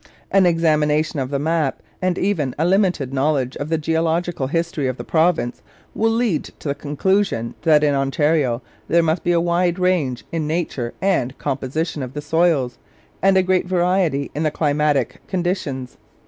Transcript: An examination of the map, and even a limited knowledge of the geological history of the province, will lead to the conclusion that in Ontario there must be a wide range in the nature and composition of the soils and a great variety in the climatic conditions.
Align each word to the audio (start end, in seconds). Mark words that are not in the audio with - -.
An 0.31 0.47
examination 0.47 1.19
of 1.19 1.29
the 1.29 1.37
map, 1.37 1.79
and 2.01 2.17
even 2.17 2.55
a 2.57 2.65
limited 2.65 3.13
knowledge 3.13 3.55
of 3.57 3.69
the 3.69 3.77
geological 3.77 4.47
history 4.47 4.87
of 4.87 4.97
the 4.97 5.03
province, 5.03 5.61
will 5.93 6.09
lead 6.09 6.45
to 6.57 6.67
the 6.69 6.73
conclusion 6.73 7.53
that 7.61 7.83
in 7.83 7.93
Ontario 7.93 8.63
there 8.87 9.03
must 9.03 9.23
be 9.23 9.31
a 9.31 9.39
wide 9.39 9.77
range 9.77 10.25
in 10.31 10.47
the 10.47 10.53
nature 10.55 10.95
and 11.03 11.37
composition 11.37 12.01
of 12.01 12.13
the 12.15 12.21
soils 12.23 12.79
and 13.21 13.37
a 13.37 13.43
great 13.43 13.67
variety 13.67 14.31
in 14.33 14.41
the 14.41 14.49
climatic 14.49 15.21
conditions. 15.27 15.97